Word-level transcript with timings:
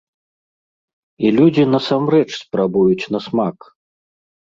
І 1.27 1.35
людзі 1.37 1.63
насамрэч 1.75 2.25
спрабуюць 2.43 3.09
на 3.17 3.25
смак! 3.29 3.57